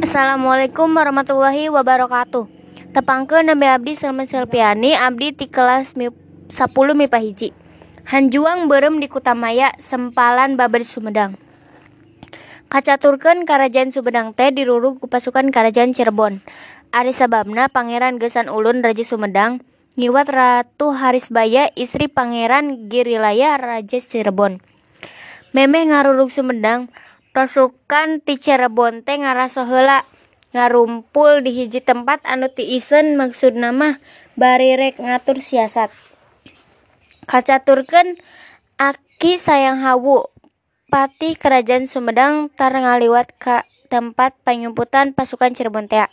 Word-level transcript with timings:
Assalamualaikum 0.00 0.96
warahmatullahi 0.96 1.68
wabarakatuh. 1.68 2.48
Tepangke 2.96 3.44
Nabi 3.44 3.68
Abdi 3.68 3.92
Salman 4.00 4.24
Selpiani 4.24 4.96
Abdi 4.96 5.36
ti 5.36 5.44
kelas 5.44 5.92
10 5.92 6.16
MIPA 6.96 7.18
hiji. 7.20 7.52
Hanjuang 8.08 8.64
berem 8.64 8.96
di 8.96 9.12
Kutamaya 9.12 9.76
sempalan 9.76 10.56
babad 10.56 10.88
Sumedang. 10.88 11.36
Kacaturkeun 12.72 13.44
Karajaan 13.44 13.92
Sumedang 13.92 14.32
teh 14.32 14.48
dirurug 14.48 15.04
ku 15.04 15.06
pasukan 15.06 15.52
Karajaan 15.52 15.92
Cirebon. 15.92 16.40
Ari 16.96 17.12
sababna 17.12 17.68
Pangeran 17.68 18.16
Gesan 18.16 18.48
Ulun 18.48 18.80
Raja 18.80 19.04
Sumedang 19.04 19.60
ngiwat 20.00 20.32
Ratu 20.32 20.96
Harisbaya 20.96 21.68
istri 21.76 22.08
Pangeran 22.08 22.88
Girilaya 22.88 23.60
Raja 23.60 24.00
Cirebon. 24.00 24.64
Memeh 25.52 25.92
ngarurug 25.92 26.32
Sumedang 26.32 26.88
pasukan 27.30 28.18
ti 28.18 28.42
Cirebon 28.42 29.06
teh 29.06 29.18
ngaraso 29.22 29.66
heula 29.70 30.02
ngarumpul 30.50 31.46
di 31.46 31.54
hiji 31.54 31.78
tempat 31.78 32.26
anu 32.26 32.50
tiisen 32.50 33.14
maksud 33.14 33.54
nama 33.54 34.02
bari 34.34 34.74
rek 34.74 34.98
ngatur 34.98 35.38
siasat. 35.38 35.94
Kacaturkeun 37.30 38.18
Aki 38.74 39.38
Sayang 39.38 39.86
Hawu 39.86 40.26
Pati 40.90 41.38
Kerajaan 41.38 41.86
Sumedang 41.86 42.50
tar 42.50 42.74
ngaliwat 42.74 43.30
ka 43.38 43.62
tempat 43.86 44.34
panyumputan 44.42 45.14
pasukan 45.14 45.54
Cirebon 45.54 45.86
teh. 45.86 46.10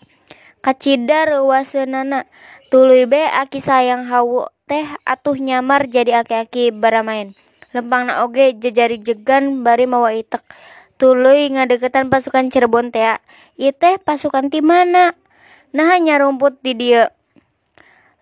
Kacida 0.61 1.25
reuaseunana 1.25 2.29
tuluy 2.69 3.09
be 3.09 3.25
Aki 3.25 3.65
Sayang 3.65 4.05
Hawu 4.05 4.45
teh 4.69 4.85
atuh 5.01 5.33
nyamar 5.41 5.89
jadi 5.89 6.21
aki-aki 6.21 6.69
baramaen. 6.69 7.33
Lempangna 7.73 8.21
oge 8.21 8.53
jejarig 8.53 9.01
jegan 9.01 9.65
bari 9.65 9.89
mawa 9.89 10.13
itek. 10.13 10.45
Tuluy 10.97 11.53
ngadeukeutan 11.53 12.09
pasukan 12.09 12.49
Cirebon 12.49 12.89
teh. 12.89 13.21
Ieu 13.53 13.69
teh 13.69 14.01
pasukan 14.01 14.49
ti 14.49 14.65
mana? 14.65 15.13
Nah 15.69 16.01
rumput 16.01 16.57
di 16.65 16.73
dieu. 16.73 17.05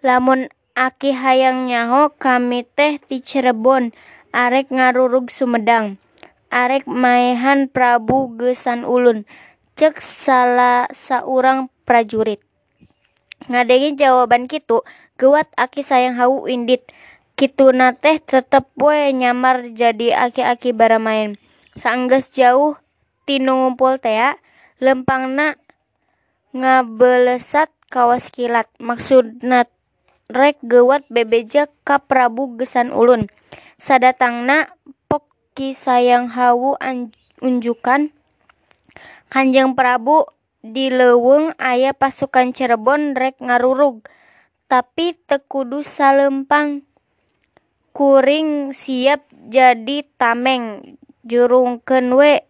Lamun 0.03 0.51
Aki 0.75 1.15
hayang 1.15 1.71
nyaho 1.71 2.11
kami 2.19 2.67
teh 2.67 2.99
ti 2.99 3.23
Cirebon 3.23 3.95
arek 4.35 4.67
ngarurug 4.75 5.31
Sumedang. 5.31 6.03
Arek 6.51 6.83
maehan 6.83 7.71
Prabu 7.71 8.35
Geusan 8.35 8.83
Ulun, 8.83 9.23
cek 9.79 10.03
salah 10.03 10.91
saurang 10.91 11.71
prajurit. 11.87 12.43
Ngadengi 13.47 13.95
jawaban 13.95 14.51
kitu, 14.51 14.83
geuat 15.15 15.47
Aki 15.55 15.79
sayang 15.79 16.19
hawu 16.19 16.51
indit. 16.51 16.91
Kituna 17.39 17.95
teh 17.95 18.19
tetep 18.19 18.67
we 18.75 19.15
nyamar 19.15 19.71
jadi 19.71 20.27
aki-aki 20.27 20.75
baramaen. 20.75 21.39
Saenggeus 21.75 22.31
jauh 22.31 22.79
tinu 23.27 23.51
ngumpul 23.55 23.99
tea, 23.99 24.39
lempangna 24.79 25.59
ngabeulesat 26.55 27.67
kawas 27.91 28.31
kilat. 28.31 28.71
Maksudna 28.79 29.67
rek 30.31 30.57
geuwat 30.63 31.03
bebejek 31.11 31.69
ka 31.83 31.99
Prabu 31.99 32.55
Gesan 32.55 32.95
Ulun. 32.95 33.27
Sadatangna 33.75 34.71
pok 35.11 35.27
Ki 35.51 35.75
Sayang 35.75 36.31
Hawu 36.31 36.79
unjukan 37.43 38.15
Kanjeng 39.27 39.75
Prabu 39.75 40.31
di 40.63 40.87
leuweung 40.87 41.53
aya 41.59 41.91
pasukan 41.91 42.55
Cirebon 42.55 43.19
rek 43.19 43.37
ngarurug, 43.43 44.07
tapi 44.71 45.13
teu 45.27 45.43
kudu 45.43 45.83
salempang. 45.83 46.87
Kuring 47.91 48.71
siap 48.71 49.27
jadi 49.31 50.07
tameng, 50.17 50.97
jurungkeun 51.25 52.13
we. 52.13 52.45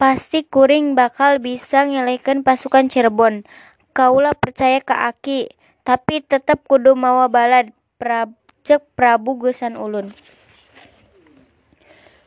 Pasti 0.00 0.44
kuring 0.48 0.96
bakal 0.96 1.40
bisa 1.44 1.84
ngelehkeun 1.84 2.40
pasukan 2.44 2.88
Cirebon. 2.88 3.44
Kaula 3.92 4.32
percaya 4.32 4.80
ka 4.80 5.10
Aki, 5.12 5.52
tapi 5.84 6.24
tetep 6.24 6.64
kudu 6.64 6.96
mawa 6.96 7.28
balad. 7.28 7.72
Prab, 8.00 8.32
cek 8.64 8.80
Prabu 8.96 9.36
Geusan 9.36 9.76
Ulun. 9.76 10.08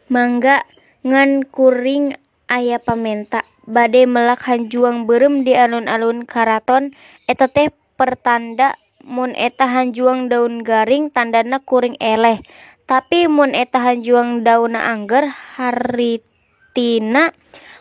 Mangga 0.06 0.70
ngan 1.02 1.50
kuring 1.50 2.14
aya 2.46 2.78
pamenta. 2.78 3.42
Bade 3.66 4.06
melak 4.06 4.46
hanjuang 4.46 5.10
berem 5.10 5.42
di 5.42 5.58
alun-alun 5.58 6.30
karaton 6.30 6.94
eta 7.26 7.50
teh 7.50 7.74
pertanda 7.98 8.78
mun 9.02 9.34
eta 9.34 9.66
hanjuang 9.66 10.30
daun 10.30 10.62
garing 10.62 11.10
tandana 11.10 11.64
kuring 11.64 11.96
eleh 12.00 12.44
Tapi 12.84 13.32
mun 13.32 13.56
eta 13.56 13.80
hanjuang 13.80 14.44
daunna 14.44 14.92
angger 14.92 15.32
haritina 15.56 17.32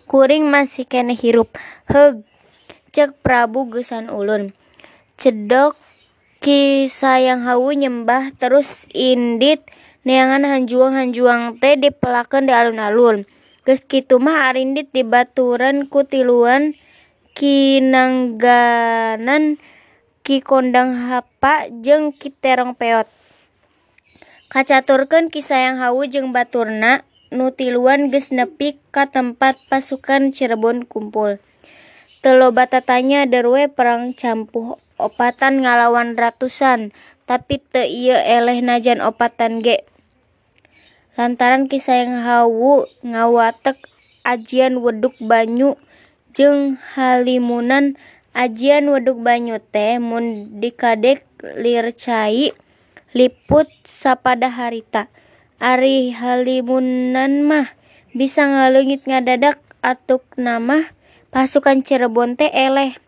kuring 0.07 0.47
masih 0.47 0.87
keneh 0.87 1.19
hirup. 1.19 1.51
Heug, 1.91 2.23
cek 2.95 3.19
Prabu 3.25 3.67
Geusan 3.67 4.07
Ulun. 4.13 4.55
Cedok 5.19 5.75
Ki 6.43 6.91
Sayang 6.91 7.47
Hawu 7.47 7.75
nyembah 7.75 8.35
terus 8.35 8.91
indit 8.91 9.63
neangan 10.03 10.43
hanjuang-hanjuang 10.43 11.63
teh 11.63 11.79
dipelakeun 11.79 12.51
di 12.51 12.55
alun-alun. 12.55 13.27
Geus 13.63 13.87
kitu 13.87 14.19
mah 14.19 14.51
arindit 14.51 14.91
dibaturan 14.91 15.87
ku 15.87 16.03
tiluan 16.03 16.75
Ki 17.33 17.79
Nangganan, 17.79 19.57
Ki 20.27 20.43
Kondang 20.43 21.09
Hapa 21.09 21.71
jeung 21.71 22.11
Ki 22.11 22.35
Terong 22.35 22.75
Peot. 22.75 23.22
Kacaturkeun 24.53 25.33
kisayang 25.33 25.81
Hawu 25.81 26.05
jeung 26.13 26.29
baturna 26.37 27.09
nu 27.33 27.49
tiluan 27.57 28.13
geus 28.13 28.29
nepi 28.37 28.77
ka 28.93 29.09
tempat 29.09 29.57
pasukan 29.73 30.29
Cirebon 30.29 30.85
kumpul. 30.85 31.41
Teu 32.21 32.37
loba 32.37 32.69
tatanya 32.69 33.25
deurwe 33.25 33.73
perang 33.73 34.13
campuh 34.13 34.77
opatan 35.01 35.65
ngalawan 35.65 36.21
ratusan, 36.21 36.93
tapi 37.25 37.65
teu 37.65 37.89
ieu 37.89 38.13
eleh 38.21 38.61
najan 38.61 39.01
opatan 39.01 39.65
ge. 39.65 39.89
Lantaran 41.17 41.65
kisayang 41.73 42.21
Hawu 42.21 42.85
ngawatek 43.09 43.81
ajian 44.21 44.85
weduk 44.85 45.17
Banyu 45.17 45.81
jeung 46.37 46.77
halimunan 46.93 47.97
ajian 48.37 48.85
weduk 48.93 49.17
Banyu 49.17 49.57
teh 49.73 49.97
mun 49.97 50.53
dikadek 50.61 51.25
lircai 51.41 52.53
liput 53.13 53.69
sapada 53.85 54.53
harita. 54.53 55.09
Ari 55.63 56.11
halimunan 56.11 57.47
mah 57.47 57.73
bisa 58.13 58.45
ngaleungit 58.45 59.07
ngadadak 59.07 59.63
atukna 59.81 60.59
mah 60.59 60.91
pasukan 61.31 61.81
Cirebon 61.87 62.35
teh 62.35 62.51
eleh 62.51 62.99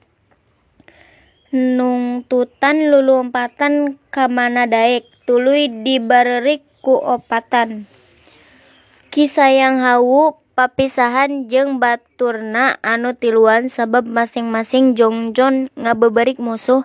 nungtutan 1.55 2.91
lulumpatan 2.91 3.95
ka 4.11 4.27
mana 4.27 4.67
daek 4.67 5.07
tuluy 5.23 5.71
dibareurik 5.71 6.67
ku 6.83 6.99
opatan. 6.99 7.87
Ki 9.15 9.31
Sayang 9.31 9.79
Hawu 9.79 10.35
papisahan 10.59 11.47
jeung 11.47 11.79
baturna 11.79 12.83
anu 12.83 13.15
tiluan 13.15 13.71
sabab 13.71 14.03
masing-masing 14.03 14.99
jongjon 14.99 15.71
ngabeberik 15.79 16.43
musuh. 16.43 16.83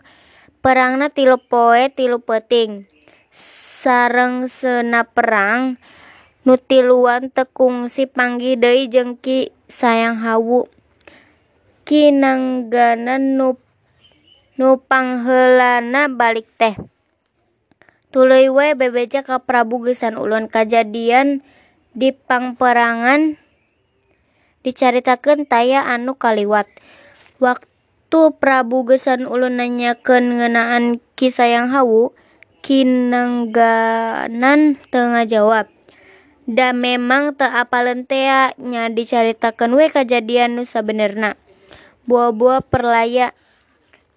Perangna 0.61 1.09
tilu 1.09 1.41
poe 1.41 1.89
tilu 1.89 2.21
peuting. 2.21 2.85
Sarengseuna 3.29 5.05
perang, 5.05 5.77
nu 6.43 6.57
tiluan 6.57 7.29
teu 7.29 7.45
kungsi 7.47 8.09
panggih 8.09 8.57
deui 8.59 8.89
jeung 8.89 9.15
Ki 9.15 9.53
Sayang 9.69 10.19
Hawu. 10.19 10.65
Kinanggana 11.85 13.21
nu 13.21 14.69
pangheulana 14.83 16.11
balik 16.11 16.49
teh. 16.57 16.75
Tuluy 18.09 18.49
we 18.49 18.73
bebeja 18.73 19.21
ka 19.21 19.45
Prabu 19.45 19.85
geusan 19.85 20.17
ulun. 20.17 20.49
Kajadian 20.49 21.45
di 21.93 22.09
pangperangan 22.09 23.37
dicaritakeun 24.65 25.45
taya 25.45 25.85
anu 25.85 26.17
kaliwat. 26.17 26.65
Waktu 27.37 28.21
Prabu 28.41 28.89
geusan 28.89 29.29
ulun 29.29 29.61
nanyakeun 29.61 30.41
ngeunaan 30.41 30.97
Ki 31.13 31.29
Sayang 31.29 31.69
Hawu. 31.69 32.11
Ki 32.59 32.83
Nangganan 32.83 34.75
teu 34.91 35.07
ngajawab. 35.09 35.71
Da 36.49 36.73
memang 36.75 37.37
teu 37.37 37.47
apaleun 37.47 38.03
tea 38.09 38.57
nya 38.57 38.89
dicaritakeun 38.89 39.77
we 39.77 39.87
kajadian 39.87 40.57
nu 40.57 40.65
sabenerna. 40.67 41.39
Buah-buah 42.09 42.65
perlaya 42.65 43.37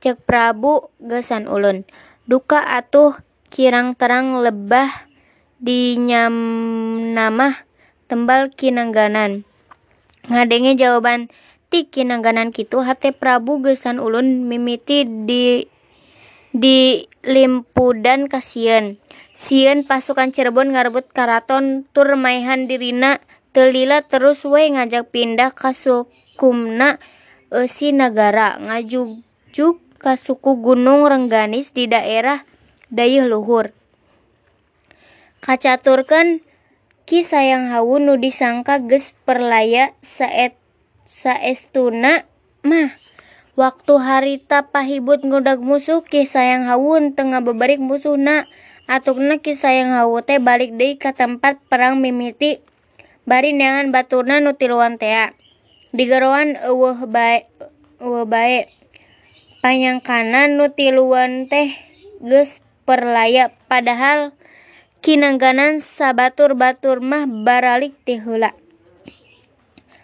Cek 0.03 0.27
Prabu 0.27 0.91
Geusan 0.99 1.47
Ulun. 1.47 1.87
Duka 2.27 2.59
atuh 2.59 3.21
kirang 3.53 3.95
terang 3.95 4.43
lebah 4.43 5.07
dinyamna 5.63 7.31
mah 7.31 7.63
tembal 8.11 8.51
Ki 8.51 8.75
Nangganan. 8.75 9.47
Ngadenge 10.27 10.75
jawaban 10.75 11.31
ti 11.71 11.87
Ki 11.87 12.03
Nangganan 12.03 12.51
kitu 12.51 12.83
hate 12.83 13.15
Prabu 13.15 13.63
Geusan 13.63 14.03
Ulun 14.03 14.49
mimiti 14.51 15.07
di 15.07 15.69
di 16.53 17.09
limpudan 17.25 18.29
Kasieun. 18.29 19.01
Sieun 19.33 19.83
pasukan 19.83 20.31
Cirebon 20.31 20.77
ngarebut 20.77 21.11
karaton 21.11 21.89
tur 21.91 22.15
maehan 22.15 22.71
dirina 22.71 23.19
teu 23.51 23.69
lila 23.69 24.05
terus 24.07 24.47
we 24.47 24.71
ngajak 24.71 25.11
pindah 25.11 25.51
ka 25.53 25.75
sukumna 25.75 27.03
eusi 27.51 27.91
nagara 27.91 28.57
ngajujuk 28.63 29.83
ka 29.99 30.15
suku 30.15 30.63
Gunung 30.63 31.05
Rengganis 31.05 31.75
di 31.75 31.91
daerah 31.91 32.47
Dayeuh 32.93 33.27
Luhur. 33.27 33.75
Kacaturkeun 35.43 36.45
Ki 37.03 37.27
sayang 37.27 37.75
hawu 37.75 37.99
nu 37.99 38.15
disangka 38.15 38.79
geus 38.79 39.13
perlaya 39.27 39.91
saet 40.07 40.55
saestuna 41.11 42.25
mah 42.63 42.95
waktu 43.53 43.95
harita 44.01 44.73
pahibut 44.73 45.21
ngudag 45.25 45.61
musuh 45.61 46.01
ki 46.01 46.25
sayang 46.25 46.65
Hawun 46.65 47.13
tengah 47.13 47.45
beberik 47.45 47.81
musuhna 47.81 48.49
atukna 48.89 49.39
ki 49.45 49.53
sayang 49.53 49.93
Hawu 49.93 50.25
teh 50.25 50.41
balik 50.41 50.73
deui 50.77 50.97
ka 50.97 51.13
tempat 51.13 51.61
perang 51.69 52.01
mimiti. 52.01 52.65
Bari 53.23 53.55
neangan 53.55 53.95
baturna 53.95 54.43
nu 54.43 54.57
tiluan 54.57 54.99
tea. 54.99 55.31
Digeroan 55.95 56.59
eueuh 56.59 57.07
bae 57.07 57.47
eueuh 58.01 58.27
bae. 58.27 58.67
Panyangkana 59.63 60.51
nu 60.51 60.73
tiluan 60.75 61.47
teh 61.47 61.77
geus 62.19 62.65
perlaya 62.83 63.55
padahal 63.71 64.35
kinangganan 65.05 65.79
sabatur-batur 65.79 66.99
mah 66.99 67.31
baralik 67.31 67.95
ti 68.03 68.19
heula. 68.19 68.59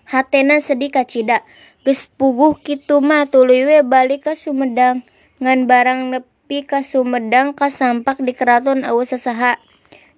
Hatena 0.07 0.63
sedih 0.63 0.95
kacida 0.95 1.43
Geus 1.89 2.05
puguh 2.05 2.53
kitu 2.61 3.01
mah 3.01 3.33
tuluy 3.33 3.65
we 3.65 3.81
balik 3.81 4.29
ka 4.29 4.37
Sumedang 4.37 5.09
ngan 5.41 5.65
barang 5.65 6.13
nepi 6.13 6.69
ka 6.69 6.85
Sumedang 6.85 7.57
kasampak 7.57 8.21
di 8.21 8.37
keraton 8.37 8.85
eueuh 8.85 9.09
sasaha 9.09 9.57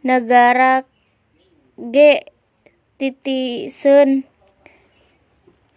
nagara 0.03 0.83
ge 1.79 2.27
titiseun 2.99 4.27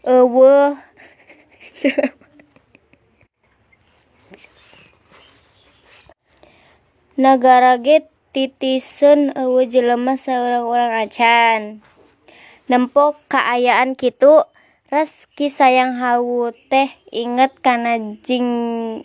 euweuh 0.01 0.81
Nagara 7.21 7.77
ge 7.77 8.09
titiseun 8.33 9.37
euweuh 9.37 9.69
jelema 9.69 10.17
saurang-urang 10.17 11.05
acan. 11.05 11.85
Nempo 12.65 13.13
kaayaan 13.29 13.93
kitu. 13.93 14.41
Reski 14.91 15.47
sayang 15.47 15.95
Hawu 15.95 16.51
teh 16.67 16.91
inget 17.07 17.55
kana 17.63 18.19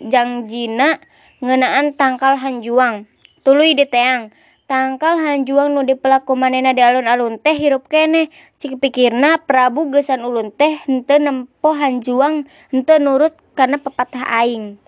jangjina 0.02 0.98
ngeunaan 1.38 1.94
tangkal 1.94 2.34
hanjuang. 2.34 3.06
Tuluy 3.46 3.78
diteang. 3.78 4.34
Tangkal 4.66 5.22
hanjuang 5.22 5.72
nu 5.72 5.86
dipelak 5.86 6.26
ku 6.26 6.34
manehna 6.34 6.74
di 6.74 6.82
alun-alun 6.82 7.38
teh 7.38 7.54
hirup 7.54 7.86
keneh. 7.86 8.26
Cik 8.58 8.82
pikirna 8.82 9.38
Prabu 9.46 9.86
geusan 9.88 10.26
ulun 10.26 10.50
teh 10.50 10.82
henteu 10.82 11.22
nempo 11.22 11.70
hanjuang 11.70 12.50
henteu 12.74 12.98
nurut 12.98 13.38
kana 13.54 13.78
pepatah 13.78 14.26
aing. 14.44 14.82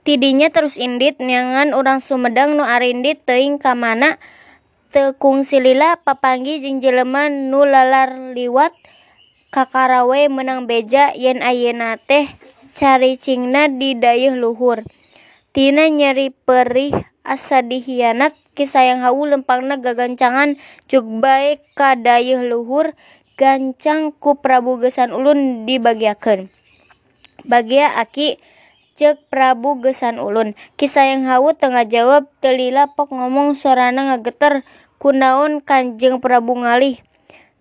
Tidinya 0.00 0.48
terus 0.48 0.80
indit 0.80 1.20
nyangan 1.20 1.76
urang 1.76 2.00
Sumedang 2.00 2.56
nu 2.56 2.64
arindit 2.64 3.20
teuing 3.28 3.60
ka 3.60 3.76
mana 3.76 4.16
teu 4.88 5.12
kungsi 5.12 5.60
lila 5.60 6.00
papanggih 6.00 6.64
jeung 6.64 6.80
jelema 6.80 7.28
nu 7.28 7.68
lalar 7.68 8.32
liwat 8.32 8.72
Kakara 9.48 10.04
we 10.04 10.28
meunang 10.28 10.68
beja 10.68 11.16
yen 11.16 11.40
ayeuna 11.40 11.96
teh 11.96 12.28
caricingna 12.76 13.72
di 13.72 13.96
dayeuh 13.96 14.36
luhur. 14.36 14.84
Tina 15.56 15.88
nyeri 15.88 16.28
perih 16.28 16.92
asa 17.24 17.64
asadihianat 17.64 18.36
kisayang 18.52 19.00
hawu 19.00 19.24
lempangna 19.28 19.80
gagancangan 19.80 20.60
jug 20.86 21.08
bae 21.24 21.60
ka 21.72 21.96
dayeuh 21.96 22.44
luhur 22.44 22.92
gancang 23.40 24.12
ku 24.12 24.36
Prabu 24.38 24.76
Geusan 24.76 25.16
Ulun 25.16 25.64
dibagiakeun 25.64 26.52
bagia 27.48 27.96
aki 27.96 28.36
ceuk 28.98 29.30
Prabu 29.30 29.78
Geusan 29.78 30.18
Ulun. 30.18 30.58
Kisayang 30.74 31.30
Hawu 31.30 31.54
teu 31.54 31.70
ngajawab 31.70 32.26
teu 32.42 32.50
lila 32.50 32.90
pok 32.98 33.14
ngomong 33.14 33.54
sorana 33.54 34.10
ngageter. 34.10 34.66
Kunaon 34.98 35.62
Kanjeng 35.62 36.18
Prabu 36.18 36.58
ngalih. 36.58 36.98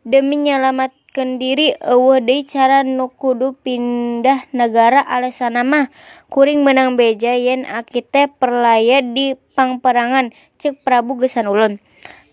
Demi 0.02 0.42
nyalamatan 0.42 0.98
diri 1.42 1.74
eueuh 1.82 2.22
deui 2.22 2.46
cara 2.46 2.86
nu 2.86 3.10
kudu 3.10 3.58
pindah 3.66 4.46
nagara 4.54 5.02
alesana 5.02 5.66
mah. 5.66 5.90
Kuring 6.30 6.62
meunang 6.62 6.94
beja 6.94 7.34
yen 7.34 7.66
aki 7.66 8.06
teh 8.06 8.30
perlaya 8.30 9.02
di 9.02 9.34
pangperangan 9.58 10.30
ceuk 10.62 10.78
Prabu 10.86 11.18
Geusan 11.18 11.50
Ulun. 11.50 11.82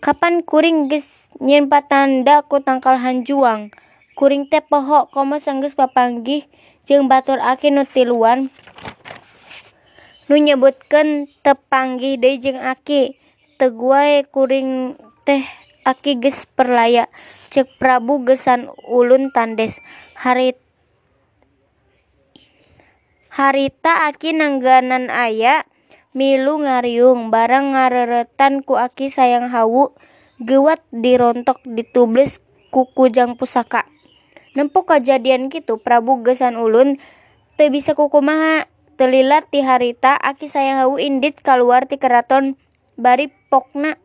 Kapan 0.03 0.45
kuring 0.45 0.91
geus 0.91 1.33
nyieun 1.41 1.65
patanda 1.65 2.45
ku 2.45 2.61
tangkal 2.61 3.01
hanjuang, 3.01 3.73
kuring 4.13 4.45
teh 4.45 4.61
poho 4.61 5.09
komo 5.09 5.41
sanggeus 5.41 5.73
papanggih 5.73 6.45
jeung 6.85 7.09
batur 7.09 7.41
aki 7.41 7.73
nu 7.73 7.87
tiluan. 7.89 8.53
Nu 10.29 10.37
nyebutkeun 10.37 11.25
tepanggih 11.41 12.21
deui 12.21 12.37
jeung 12.37 12.61
aki, 12.61 13.15
teguh 13.57 13.95
wae 13.95 14.27
kuring 14.29 14.99
teh 15.25 15.41
Aki 15.85 16.17
geus 16.17 16.49
perlaya, 16.49 17.13
ceuk 17.53 17.69
Prabu 17.77 18.25
Geusan 18.25 18.73
Ulun 18.89 19.29
tandes. 19.29 19.77
Harita 23.29 24.09
Aki 24.09 24.33
nangganan 24.33 25.13
aya 25.13 25.69
milu 26.17 26.57
ngariung 26.65 27.29
bareng 27.29 27.77
ngareuretan 27.77 28.65
ku 28.65 28.81
Ki 28.97 29.13
Sayang 29.13 29.53
Hawu 29.53 29.93
geuwat 30.41 30.81
dirontok 30.89 31.61
ditubles 31.61 32.41
ku 32.73 32.89
kujang 32.89 33.37
pusaka. 33.37 33.85
Nempo 34.57 34.89
kajadian 34.89 35.53
kitu 35.53 35.77
Prabu 35.77 36.25
Geusan 36.25 36.57
Ulun 36.57 36.97
teu 37.61 37.69
bisa 37.69 37.93
kukumaha. 37.93 38.65
Teu 38.97 39.05
lila 39.05 39.45
ti 39.45 39.61
harita 39.61 40.17
Ki 40.41 40.49
Sayang 40.49 40.81
Hawu 40.81 40.97
indit 40.97 41.37
kaluar 41.45 41.85
ti 41.85 42.01
karaton 42.01 42.57
bari 42.97 43.29
pokna 43.53 44.01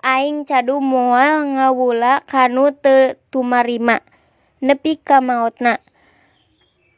Aing 0.00 0.48
cadu 0.48 0.80
moal 0.80 1.60
ngawula 1.60 2.24
kanu 2.24 2.72
teu 2.72 3.20
tumarima 3.28 4.00
nepi 4.64 4.96
ka 4.96 5.20
maotna. 5.20 5.76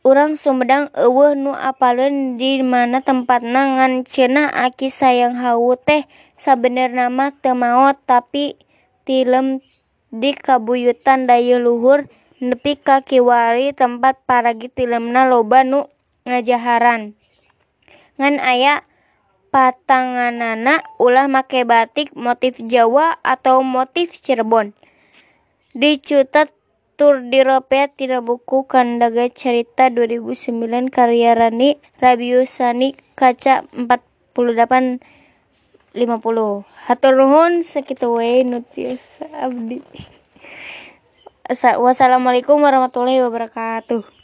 Urang 0.07 0.39
Sumedang 0.39 0.91
eueuh 0.95 1.35
nu 1.35 1.51
apaleun 1.51 2.39
di 2.39 2.63
mana 2.63 3.03
tempatna 3.03 3.79
ngan 3.79 4.07
cenah 4.07 4.51
Aki 4.51 4.91
Sayang 4.91 5.39
Hawu 5.39 5.75
teh 5.79 6.07
sabenerna 6.39 7.11
mah 7.11 7.35
teu 7.39 7.59
maot 7.59 7.99
tapi 8.07 8.55
tilem 9.03 9.59
di 10.15 10.31
kabuyutan 10.35 11.27
dayeuh 11.27 11.59
luhur 11.59 12.07
nepi 12.39 12.79
ka 12.79 13.03
kiwari 13.03 13.75
tempat 13.75 14.19
paragi 14.27 14.71
tilemna 14.71 15.27
loba 15.27 15.67
nu 15.67 15.91
ngajaharan. 16.23 17.19
Ngan 18.19 18.39
aya 18.39 18.87
patanganana 19.53 20.81
ulah 20.97 21.29
make 21.29 21.69
batik 21.69 22.17
motif 22.17 22.57
Jawa 22.57 23.21
atau 23.21 23.61
motif 23.61 24.17
Cirebon. 24.17 24.73
Dicutet 25.77 26.57
tur 26.97 27.21
diropea 27.29 27.93
tina 27.93 28.25
buku 28.25 28.65
Kandaga 28.65 29.29
Carita 29.29 29.93
(2009) 29.93 30.89
karya 30.89 31.37
Rani 31.37 31.77
Rabiusani 32.01 32.97
kaca 33.13 33.69
4850. 33.77 36.65
Hatur 36.89 37.13
nuhun 37.15 37.63
sakitu 37.63 38.17
wae 38.17 38.43
nu 38.43 38.65
abdi. 39.39 39.79
Wassalamualaikum 41.53 42.57
warahmatullahi 42.57 43.21
wabarakatuh. 43.21 44.01